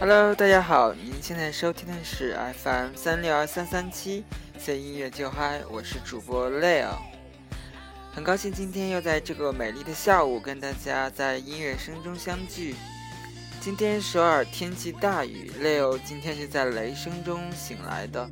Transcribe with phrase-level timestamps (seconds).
[0.00, 4.24] Hello，大家好，您现在收听的是 FM 三六二三三七，
[4.58, 6.94] 随音乐就嗨，我是主播 Leo，
[8.10, 12.74] 很高兴今天又在这个美丽的下午跟大家在音乐声中相聚。
[13.60, 18.26] 今天首尔天气大雨，Leo 今天是在雷声中醒来的，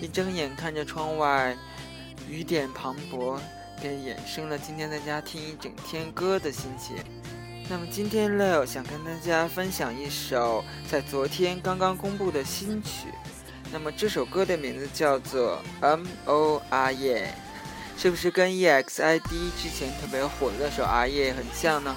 [0.00, 1.56] 一睁眼看着窗外
[2.28, 3.38] 雨点磅礴，
[3.80, 6.96] 便衍生了今天在家听一整天歌的心情。
[7.68, 13.08] 那么今天 Leo 想跟大家分享一首在昨天刚刚公布的新曲。
[13.72, 17.34] 那么这首歌的名字叫做 M O R Y，
[17.98, 21.96] 是不是跟 EXID 之前特别火的那首 R Y 很像呢？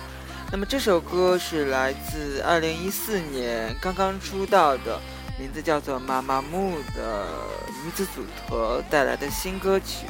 [0.52, 5.00] 那么这首歌是来自2014年刚刚出道的，
[5.38, 7.28] 名字叫做妈妈木的
[7.86, 10.08] 女子组合带来的新歌曲。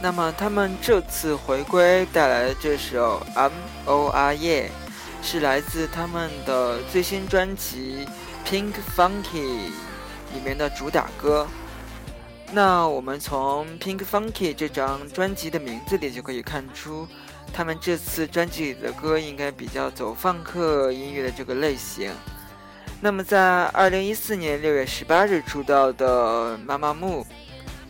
[0.00, 3.52] 那么他们这次回归带来的这首 M
[3.86, 4.70] O R Y。
[5.24, 8.06] 是来自他们的最新专辑
[8.48, 9.24] 《Pink Funky》
[10.34, 11.46] 里面的主打歌。
[12.52, 17.08] 那我们从《Pink Funky》这张专辑的名字里就可以看出，
[17.54, 22.12] 他们这次专辑里的歌应该比较走放克音乐的这个类型。
[23.00, 27.24] 那么在二零一四年六月十八日出道的妈妈木，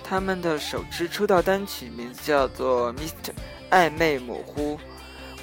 [0.05, 3.33] 他们的首支出道单曲名字叫做《Mr.
[3.71, 4.77] 暧昧模糊》。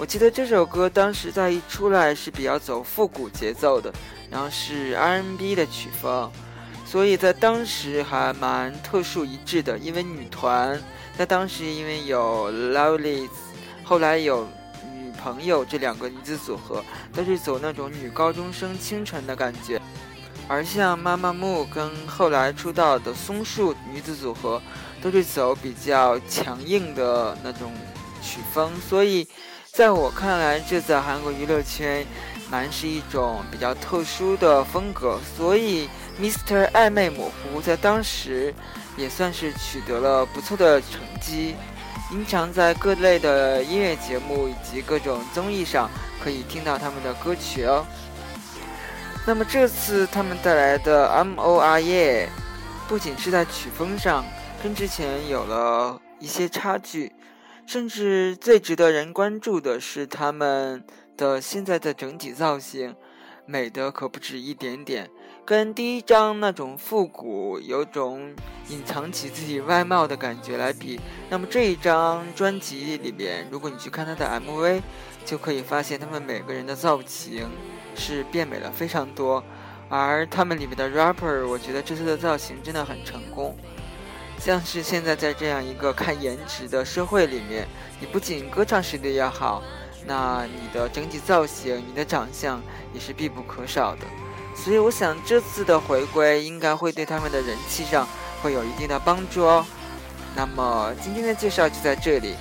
[0.02, 3.94] 我记得这首歌当时在一出来是比较走复古节奏的，
[4.32, 6.28] 然后是 R&B 的曲风，
[6.88, 9.78] 所以在当时还蛮特殊一致的。
[9.78, 10.82] 因为女团
[11.16, 13.30] 在当时因为有 Lovelyz，
[13.84, 14.48] 后来有
[14.92, 19.80] 女朋友这两个女子组合都是走那种女高中生清纯的感觉，
[20.48, 24.60] 而像妈妈木跟后来出道的松树女子组合
[25.00, 27.72] 都是走比较强硬的那种
[28.20, 29.28] 曲风，所以。
[29.74, 32.06] 在我看来，这在韩国娱乐圈
[32.50, 35.88] 蛮是一种比较特殊的风格，所以
[36.20, 36.70] Mr.
[36.72, 38.54] 暧昧模糊在当时
[38.98, 41.56] 也算是取得了不错的成绩，
[42.10, 45.90] 经常在各类的音乐节目以及各种综艺上
[46.22, 47.86] 可以听到他们的歌曲哦。
[49.26, 52.28] 那么这次他们带来的 More，
[52.90, 54.26] 不仅是在曲风上
[54.62, 57.14] 跟之前有了一些差距。
[57.66, 60.84] 甚至最值得人关注的是他们
[61.16, 62.96] 的现在的整体造型，
[63.46, 65.10] 美的可不止一点点。
[65.44, 68.34] 跟第一张那种复古、有种
[68.70, 71.00] 隐藏起自己外貌的感觉来比，
[71.30, 74.82] 那么这一张专辑里边，如果你去看他的 MV，
[75.26, 77.50] 就可以发现他们每个人的造型
[77.96, 79.44] 是变美了非常多。
[79.90, 83.58] 而他们里面的 rapper，我觉得这次的造型真的很成功。
[84.44, 87.68] 像是现在在这样一个看颜值的社会里面，
[88.00, 89.62] 你不仅歌唱实力要好，
[90.07, 92.59] 那你的整体造型、你的长相
[92.91, 94.01] 也是必不可少的。
[94.56, 98.07] 所以我想这次的回归应该会对他们的人气上
[98.41, 99.63] 会有一定的帮助哦。
[100.35, 102.35] 那么今天的介绍就在这里。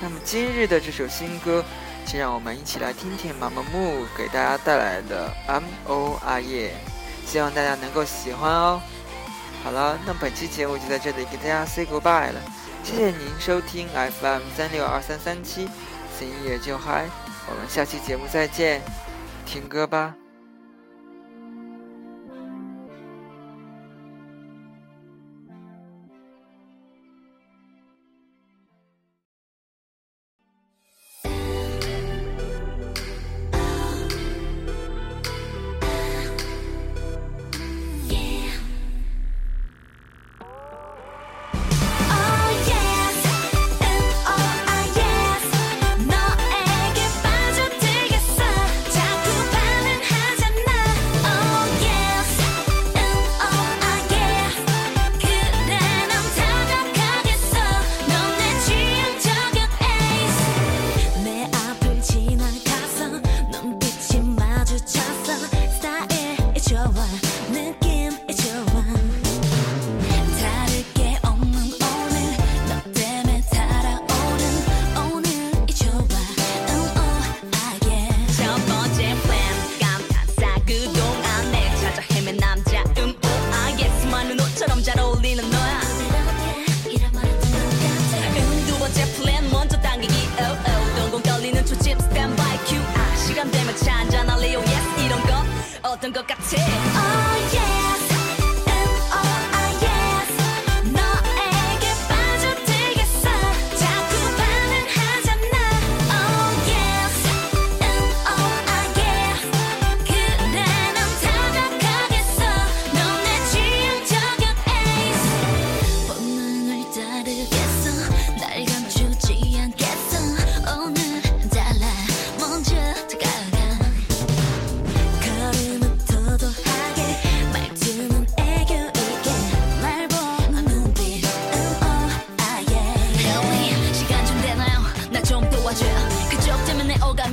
[0.00, 1.62] 那么今日的这首新歌，
[2.06, 6.70] 请让我们一起来听听妈妈木给大家带来的 M O R Y，
[7.26, 8.80] 希望大家能够喜欢哦。
[9.66, 12.40] 好了，那本期节目就在这里给大家 say goodbye 了。
[12.84, 15.68] 谢谢您收听 FM 三六二三三七，
[16.16, 17.06] 随音乐就嗨。
[17.50, 18.80] 我们下期节目再见，
[19.44, 20.14] 听歌吧。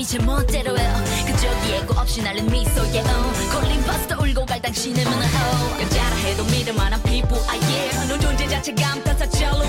[0.03, 0.93] 이제 멋대로 해요
[1.25, 3.51] 그저기 예고 없이 날린 미소에 oh.
[3.53, 5.81] 걸린 파스타 울고 갈 당신의 문화 oh.
[5.81, 8.07] 여자라 해도 믿을 만한 피부 아예 yeah.
[8.09, 9.62] 너 존재 자체가 감탄사처럼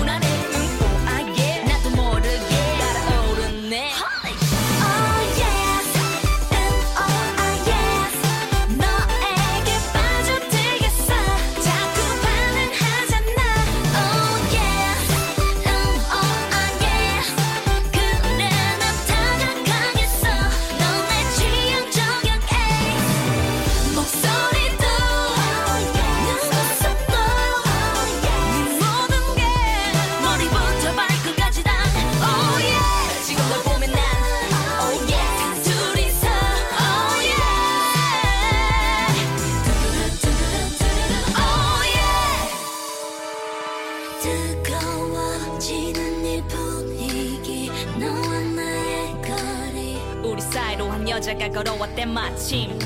[51.15, 52.77] 여자가 걸어왔대 마침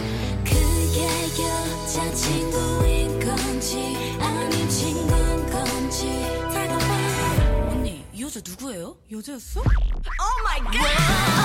[0.44, 1.08] 그게
[1.42, 8.96] 여자친구인 건지 아닌 친구인 건지 다가와 언니 이 여자 누구예요?
[9.12, 9.62] 여자였어?
[9.62, 9.66] Oh
[10.78, 11.39] yeah